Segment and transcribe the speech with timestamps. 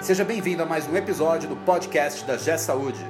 [0.00, 3.04] Seja bem-vindo a mais um episódio do podcast da G Saúde.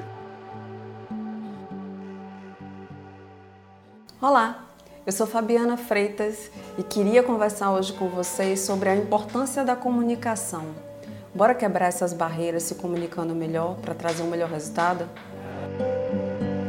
[4.20, 4.64] Olá,
[5.06, 10.64] eu sou Fabiana Freitas e queria conversar hoje com vocês sobre a importância da comunicação.
[11.34, 15.06] Bora quebrar essas barreiras se comunicando melhor para trazer um melhor resultado?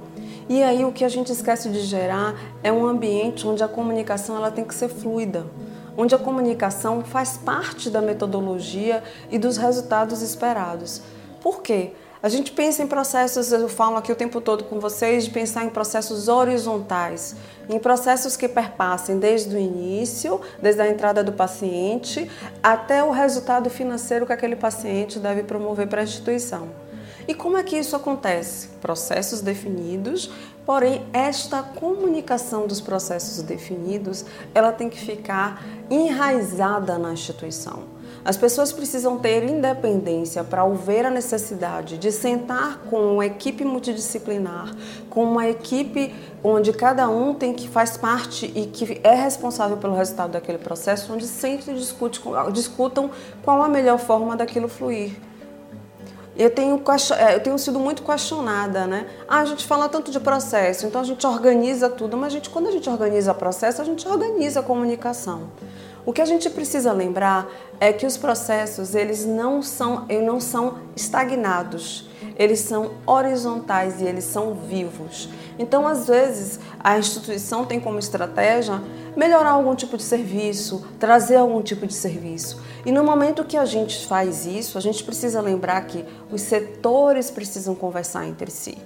[0.48, 4.36] E aí o que a gente esquece de gerar é um ambiente onde a comunicação
[4.36, 5.48] ela tem que ser fluida,
[5.97, 9.02] onde a comunicação faz parte da metodologia
[9.33, 11.02] e dos resultados esperados.
[11.42, 11.91] Por quê?
[12.22, 15.64] A gente pensa em processos, eu falo aqui o tempo todo com vocês, de pensar
[15.64, 17.36] em processos horizontais,
[17.69, 22.31] em processos que perpassem desde o início, desde a entrada do paciente,
[22.62, 26.69] até o resultado financeiro que aquele paciente deve promover para a instituição.
[27.28, 28.69] E como é que isso acontece?
[28.80, 30.30] Processos definidos,
[30.64, 37.95] porém esta comunicação dos processos definidos, ela tem que ficar enraizada na instituição.
[38.27, 44.74] As pessoas precisam ter independência para ver a necessidade de sentar com uma equipe multidisciplinar,
[45.08, 49.94] com uma equipe onde cada um tem que faz parte e que é responsável pelo
[49.94, 52.20] resultado daquele processo, onde sempre discute,
[52.52, 53.12] discutam
[53.44, 55.12] qual a melhor forma daquilo fluir
[56.39, 56.83] eu tenho,
[57.19, 59.06] é, eu tenho sido muito questionada, né?
[59.27, 62.51] Ah, a gente fala tanto de processo, então a gente organiza tudo, mas a gente,
[62.51, 65.45] quando a gente organiza processo, a gente organiza a comunicação.
[66.05, 67.48] O que a gente precisa lembrar
[67.80, 72.08] é que os processos eles não são, eles não são estagnados,
[72.39, 75.29] eles são horizontais e eles são vivos.
[75.58, 78.83] Então, às vezes, a instituição tem como estratégia
[79.17, 82.61] melhorar algum tipo de serviço, trazer algum tipo de serviço.
[82.84, 87.30] E no momento que a gente faz isso, a gente precisa lembrar que os setores
[87.30, 88.77] precisam conversar entre si.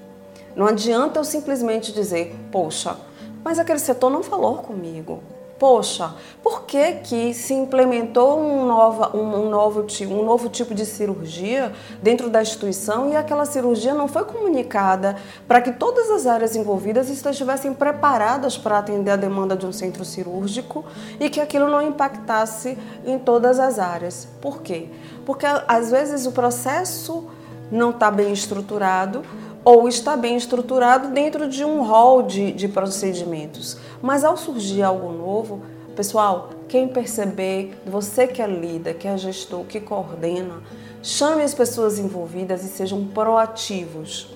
[0.55, 2.97] Não adianta eu simplesmente dizer, poxa,
[3.43, 5.23] mas aquele setor não falou comigo
[5.61, 10.87] poxa, por que, que se implementou um, nova, um, um, novo, um novo tipo de
[10.87, 11.71] cirurgia
[12.03, 15.17] dentro da instituição e aquela cirurgia não foi comunicada
[15.47, 20.03] para que todas as áreas envolvidas estivessem preparadas para atender a demanda de um centro
[20.03, 20.83] cirúrgico
[21.21, 24.27] e que aquilo não impactasse em todas as áreas.
[24.41, 24.89] Por quê?
[25.27, 27.29] Porque às vezes o processo
[27.71, 29.23] não está bem estruturado,
[29.71, 33.77] ou está bem estruturado dentro de um rol de, de procedimentos.
[34.03, 35.63] Mas ao surgir algo novo,
[35.95, 40.61] pessoal, quem perceber, você que é líder, que é gestor, que coordena,
[41.05, 44.35] chame as pessoas envolvidas e sejam proativos.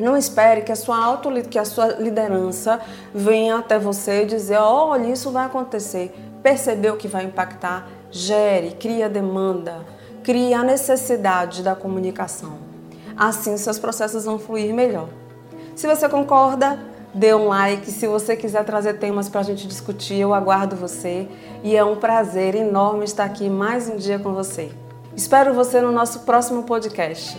[0.00, 2.80] Não espere que a sua auto, que a sua liderança
[3.14, 6.12] venha até você e dizer: olha, isso vai acontecer.
[6.42, 7.88] Percebeu que vai impactar?
[8.10, 9.86] Gere, cria demanda,
[10.24, 12.65] crie a necessidade da comunicação.
[13.16, 15.08] Assim, seus processos vão fluir melhor.
[15.74, 16.78] Se você concorda,
[17.14, 17.90] dê um like.
[17.90, 21.28] Se você quiser trazer temas para a gente discutir, eu aguardo você.
[21.64, 24.70] E é um prazer enorme estar aqui mais um dia com você.
[25.16, 27.36] Espero você no nosso próximo podcast.